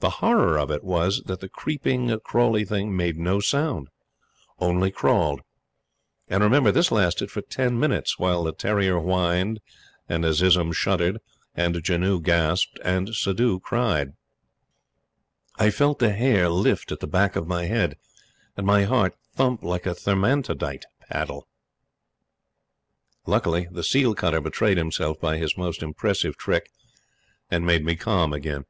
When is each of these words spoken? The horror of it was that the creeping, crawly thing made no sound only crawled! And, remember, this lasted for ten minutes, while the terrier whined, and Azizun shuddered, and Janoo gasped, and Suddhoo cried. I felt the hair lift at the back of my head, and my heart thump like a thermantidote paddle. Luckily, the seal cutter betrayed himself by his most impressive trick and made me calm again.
The 0.00 0.10
horror 0.20 0.58
of 0.58 0.70
it 0.70 0.84
was 0.84 1.22
that 1.22 1.40
the 1.40 1.48
creeping, 1.48 2.20
crawly 2.22 2.66
thing 2.66 2.94
made 2.94 3.16
no 3.16 3.40
sound 3.40 3.88
only 4.58 4.90
crawled! 4.90 5.40
And, 6.28 6.42
remember, 6.44 6.70
this 6.70 6.92
lasted 6.92 7.30
for 7.30 7.40
ten 7.40 7.80
minutes, 7.80 8.18
while 8.18 8.44
the 8.44 8.52
terrier 8.52 8.98
whined, 8.98 9.62
and 10.10 10.26
Azizun 10.26 10.72
shuddered, 10.74 11.20
and 11.54 11.74
Janoo 11.82 12.20
gasped, 12.20 12.78
and 12.84 13.14
Suddhoo 13.14 13.58
cried. 13.58 14.10
I 15.58 15.70
felt 15.70 16.00
the 16.00 16.12
hair 16.12 16.50
lift 16.50 16.92
at 16.92 17.00
the 17.00 17.06
back 17.06 17.34
of 17.34 17.46
my 17.48 17.64
head, 17.64 17.96
and 18.58 18.66
my 18.66 18.82
heart 18.84 19.14
thump 19.36 19.62
like 19.62 19.86
a 19.86 19.94
thermantidote 19.94 20.84
paddle. 21.08 21.48
Luckily, 23.24 23.68
the 23.70 23.82
seal 23.82 24.14
cutter 24.14 24.42
betrayed 24.42 24.76
himself 24.76 25.18
by 25.18 25.38
his 25.38 25.56
most 25.56 25.82
impressive 25.82 26.36
trick 26.36 26.68
and 27.50 27.64
made 27.64 27.86
me 27.86 27.96
calm 27.96 28.34
again. 28.34 28.66